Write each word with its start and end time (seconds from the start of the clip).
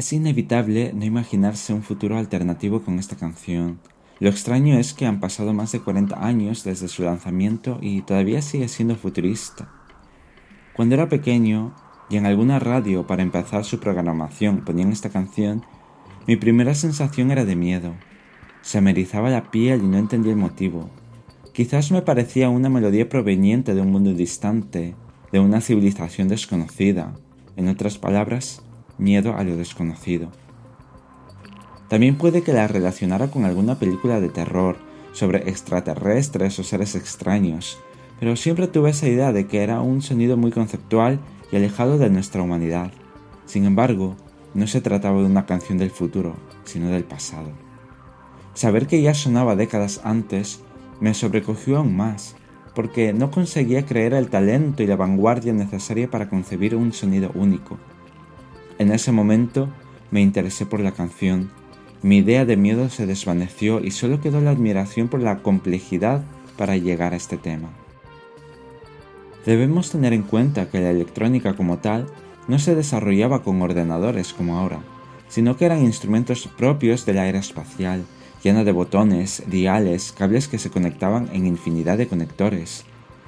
Es 0.00 0.14
inevitable 0.14 0.94
no 0.94 1.04
imaginarse 1.04 1.74
un 1.74 1.82
futuro 1.82 2.16
alternativo 2.16 2.80
con 2.80 2.98
esta 2.98 3.16
canción. 3.16 3.80
Lo 4.18 4.30
extraño 4.30 4.78
es 4.78 4.94
que 4.94 5.04
han 5.04 5.20
pasado 5.20 5.52
más 5.52 5.72
de 5.72 5.80
40 5.80 6.26
años 6.26 6.64
desde 6.64 6.88
su 6.88 7.02
lanzamiento 7.02 7.76
y 7.82 8.00
todavía 8.00 8.40
sigue 8.40 8.68
siendo 8.68 8.96
futurista. 8.96 9.70
Cuando 10.72 10.94
era 10.94 11.10
pequeño 11.10 11.74
y 12.08 12.16
en 12.16 12.24
alguna 12.24 12.58
radio 12.58 13.06
para 13.06 13.22
empezar 13.22 13.66
su 13.66 13.78
programación 13.78 14.64
ponían 14.64 14.90
esta 14.90 15.10
canción, 15.10 15.66
mi 16.26 16.36
primera 16.36 16.74
sensación 16.74 17.30
era 17.30 17.44
de 17.44 17.56
miedo. 17.56 17.92
Se 18.62 18.80
me 18.80 18.92
erizaba 18.92 19.28
la 19.28 19.50
piel 19.50 19.82
y 19.84 19.86
no 19.86 19.98
entendía 19.98 20.32
el 20.32 20.38
motivo. 20.38 20.88
Quizás 21.52 21.92
me 21.92 22.00
parecía 22.00 22.48
una 22.48 22.70
melodía 22.70 23.06
proveniente 23.10 23.74
de 23.74 23.82
un 23.82 23.92
mundo 23.92 24.14
distante, 24.14 24.94
de 25.30 25.40
una 25.40 25.60
civilización 25.60 26.28
desconocida, 26.28 27.12
en 27.56 27.68
otras 27.68 27.98
palabras, 27.98 28.62
miedo 29.00 29.36
a 29.36 29.42
lo 29.42 29.56
desconocido. 29.56 30.30
También 31.88 32.16
puede 32.16 32.42
que 32.42 32.52
la 32.52 32.68
relacionara 32.68 33.32
con 33.32 33.44
alguna 33.44 33.78
película 33.78 34.20
de 34.20 34.28
terror 34.28 34.76
sobre 35.12 35.48
extraterrestres 35.50 36.58
o 36.60 36.62
seres 36.62 36.94
extraños, 36.94 37.78
pero 38.20 38.36
siempre 38.36 38.68
tuve 38.68 38.90
esa 38.90 39.08
idea 39.08 39.32
de 39.32 39.46
que 39.46 39.62
era 39.62 39.80
un 39.80 40.02
sonido 40.02 40.36
muy 40.36 40.52
conceptual 40.52 41.18
y 41.50 41.56
alejado 41.56 41.98
de 41.98 42.10
nuestra 42.10 42.42
humanidad. 42.42 42.92
Sin 43.46 43.64
embargo, 43.64 44.16
no 44.54 44.66
se 44.66 44.80
trataba 44.80 45.20
de 45.20 45.26
una 45.26 45.46
canción 45.46 45.78
del 45.78 45.90
futuro, 45.90 46.36
sino 46.64 46.90
del 46.90 47.04
pasado. 47.04 47.48
Saber 48.54 48.86
que 48.86 49.02
ya 49.02 49.14
sonaba 49.14 49.56
décadas 49.56 50.00
antes 50.04 50.60
me 51.00 51.14
sobrecogió 51.14 51.78
aún 51.78 51.96
más, 51.96 52.36
porque 52.74 53.12
no 53.12 53.30
conseguía 53.30 53.86
creer 53.86 54.14
el 54.14 54.28
talento 54.28 54.82
y 54.82 54.86
la 54.86 54.96
vanguardia 54.96 55.52
necesaria 55.52 56.10
para 56.10 56.28
concebir 56.28 56.76
un 56.76 56.92
sonido 56.92 57.30
único. 57.34 57.78
En 58.80 58.90
ese 58.92 59.12
momento 59.12 59.68
me 60.10 60.22
interesé 60.22 60.64
por 60.64 60.80
la 60.80 60.92
canción, 60.92 61.50
mi 62.00 62.16
idea 62.16 62.46
de 62.46 62.56
miedo 62.56 62.88
se 62.88 63.04
desvaneció 63.04 63.84
y 63.84 63.90
solo 63.90 64.22
quedó 64.22 64.40
la 64.40 64.52
admiración 64.52 65.08
por 65.08 65.20
la 65.20 65.42
complejidad 65.42 66.22
para 66.56 66.78
llegar 66.78 67.12
a 67.12 67.18
este 67.18 67.36
tema. 67.36 67.68
Debemos 69.44 69.90
tener 69.90 70.14
en 70.14 70.22
cuenta 70.22 70.70
que 70.70 70.80
la 70.80 70.88
electrónica 70.88 71.52
como 71.56 71.76
tal 71.76 72.06
no 72.48 72.58
se 72.58 72.74
desarrollaba 72.74 73.42
con 73.42 73.60
ordenadores 73.60 74.32
como 74.32 74.58
ahora, 74.58 74.80
sino 75.28 75.58
que 75.58 75.66
eran 75.66 75.84
instrumentos 75.84 76.48
propios 76.56 77.04
de 77.04 77.12
la 77.12 77.26
era 77.26 77.38
espacial, 77.38 78.06
llena 78.42 78.64
de 78.64 78.72
botones, 78.72 79.42
diales, 79.46 80.14
cables 80.16 80.48
que 80.48 80.58
se 80.58 80.70
conectaban 80.70 81.28
en 81.34 81.46
infinidad 81.46 81.98
de 81.98 82.08
conectores. 82.08 82.86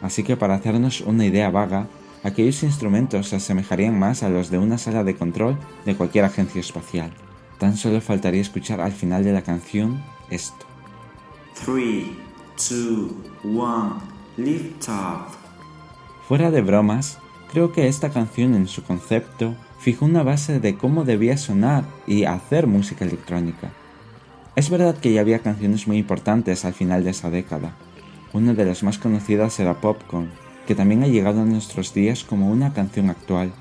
Así 0.00 0.22
que 0.22 0.38
para 0.38 0.54
hacernos 0.54 1.02
una 1.02 1.26
idea 1.26 1.50
vaga, 1.50 1.86
aquellos 2.24 2.62
instrumentos 2.62 3.28
se 3.28 3.36
asemejarían 3.36 3.96
más 3.96 4.22
a 4.22 4.28
los 4.28 4.50
de 4.50 4.58
una 4.58 4.78
sala 4.78 5.04
de 5.04 5.14
control 5.14 5.56
de 5.84 5.94
cualquier 5.94 6.24
agencia 6.24 6.60
espacial. 6.60 7.12
Tan 7.58 7.76
solo 7.76 8.00
faltaría 8.00 8.40
escuchar 8.40 8.80
al 8.80 8.92
final 8.92 9.22
de 9.22 9.32
la 9.32 9.42
canción 9.42 10.02
esto. 10.30 10.66
3, 11.64 12.06
2, 12.70 13.12
1, 13.44 14.02
lift 14.38 14.88
off. 14.88 15.36
Fuera 16.26 16.50
de 16.50 16.62
bromas, 16.62 17.18
creo 17.52 17.72
que 17.72 17.86
esta 17.86 18.10
canción 18.10 18.54
en 18.54 18.66
su 18.66 18.82
concepto 18.82 19.54
fijó 19.78 20.06
una 20.06 20.22
base 20.22 20.58
de 20.58 20.76
cómo 20.76 21.04
debía 21.04 21.36
sonar 21.36 21.84
y 22.06 22.24
hacer 22.24 22.66
música 22.66 23.04
electrónica. 23.04 23.70
Es 24.56 24.70
verdad 24.70 24.96
que 24.96 25.12
ya 25.12 25.20
había 25.20 25.40
canciones 25.40 25.86
muy 25.86 25.98
importantes 25.98 26.64
al 26.64 26.72
final 26.72 27.04
de 27.04 27.10
esa 27.10 27.28
década. 27.28 27.76
Una 28.32 28.54
de 28.54 28.64
las 28.64 28.82
más 28.82 28.98
conocidas 28.98 29.60
era 29.60 29.80
Popcorn, 29.80 30.30
que 30.66 30.74
también 30.74 31.02
ha 31.02 31.08
llegado 31.08 31.42
a 31.42 31.44
nuestros 31.44 31.94
días 31.94 32.24
como 32.24 32.50
una 32.50 32.72
canción 32.72 33.10
actual. 33.10 33.52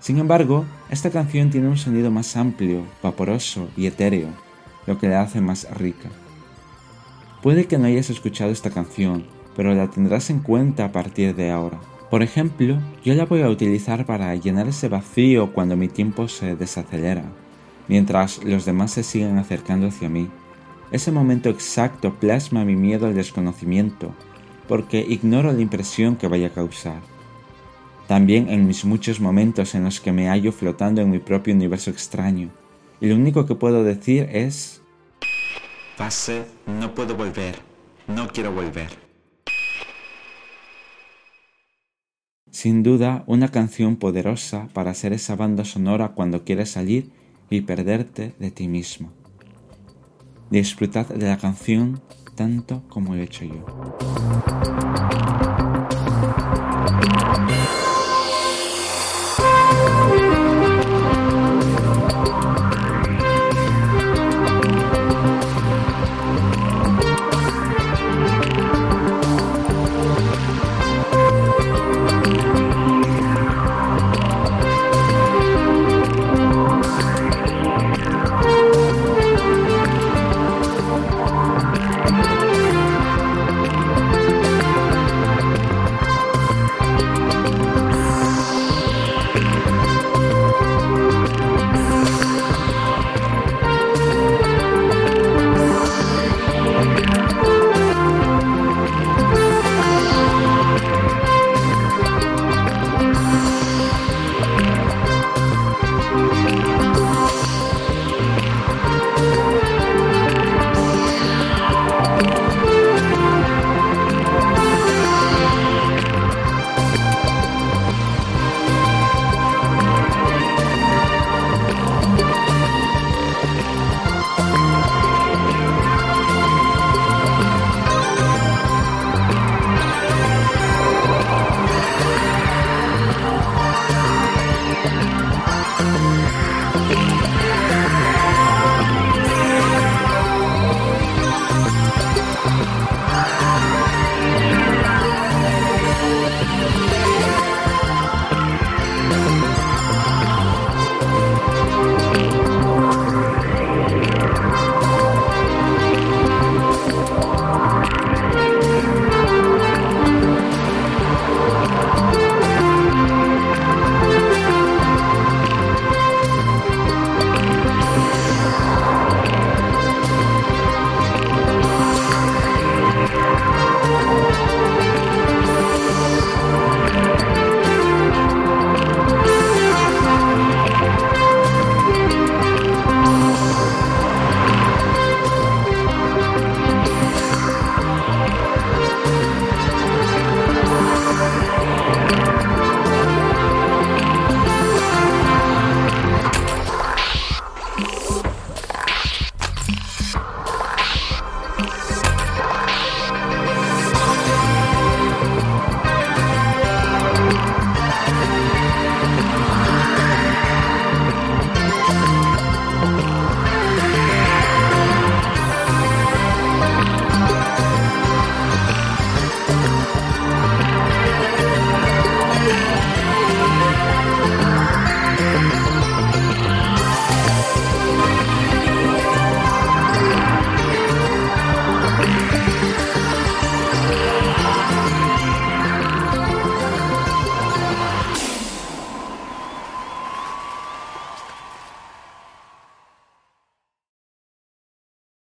Sin 0.00 0.18
embargo, 0.18 0.64
esta 0.90 1.10
canción 1.10 1.50
tiene 1.50 1.68
un 1.68 1.76
sonido 1.76 2.10
más 2.10 2.36
amplio, 2.36 2.82
vaporoso 3.02 3.68
y 3.76 3.86
etéreo, 3.86 4.28
lo 4.86 4.98
que 4.98 5.08
la 5.08 5.22
hace 5.22 5.40
más 5.40 5.68
rica. 5.76 6.08
Puede 7.42 7.66
que 7.66 7.78
no 7.78 7.86
hayas 7.86 8.10
escuchado 8.10 8.50
esta 8.50 8.70
canción, 8.70 9.24
pero 9.56 9.74
la 9.74 9.88
tendrás 9.88 10.30
en 10.30 10.40
cuenta 10.40 10.84
a 10.84 10.92
partir 10.92 11.34
de 11.34 11.50
ahora. 11.50 11.80
Por 12.10 12.22
ejemplo, 12.22 12.78
yo 13.04 13.14
la 13.14 13.26
voy 13.26 13.42
a 13.42 13.50
utilizar 13.50 14.06
para 14.06 14.34
llenar 14.34 14.68
ese 14.68 14.88
vacío 14.88 15.52
cuando 15.52 15.76
mi 15.76 15.88
tiempo 15.88 16.28
se 16.28 16.56
desacelera 16.56 17.24
mientras 17.88 18.44
los 18.44 18.64
demás 18.64 18.92
se 18.92 19.02
siguen 19.02 19.38
acercando 19.38 19.88
hacia 19.88 20.08
mí. 20.08 20.28
Ese 20.92 21.10
momento 21.10 21.48
exacto 21.48 22.14
plasma 22.14 22.64
mi 22.64 22.76
miedo 22.76 23.06
al 23.06 23.14
desconocimiento, 23.14 24.14
porque 24.68 25.00
ignoro 25.00 25.52
la 25.52 25.60
impresión 25.60 26.16
que 26.16 26.28
vaya 26.28 26.48
a 26.48 26.54
causar. 26.54 27.00
También 28.06 28.48
en 28.48 28.66
mis 28.66 28.84
muchos 28.84 29.20
momentos 29.20 29.74
en 29.74 29.84
los 29.84 30.00
que 30.00 30.12
me 30.12 30.28
hallo 30.28 30.52
flotando 30.52 31.00
en 31.00 31.10
mi 31.10 31.18
propio 31.18 31.54
universo 31.54 31.90
extraño, 31.90 32.50
y 33.00 33.08
lo 33.08 33.16
único 33.16 33.46
que 33.46 33.54
puedo 33.54 33.82
decir 33.82 34.28
es... 34.32 34.82
Pase, 35.96 36.44
no 36.66 36.94
puedo 36.94 37.16
volver, 37.16 37.56
no 38.06 38.28
quiero 38.28 38.52
volver. 38.52 39.08
Sin 42.50 42.82
duda, 42.82 43.24
una 43.26 43.48
canción 43.48 43.96
poderosa 43.96 44.68
para 44.72 44.94
ser 44.94 45.12
esa 45.12 45.36
banda 45.36 45.64
sonora 45.64 46.08
cuando 46.14 46.44
quieres 46.44 46.70
salir 46.70 47.10
y 47.50 47.60
perderte 47.60 48.34
de 48.38 48.50
ti 48.50 48.68
mismo. 48.68 49.12
Disfrutad 50.50 51.06
de 51.06 51.28
la 51.28 51.36
canción 51.36 52.00
tanto 52.38 52.84
como 52.88 53.16
he 53.16 53.24
hecho 53.24 53.44
yo. 53.44 53.64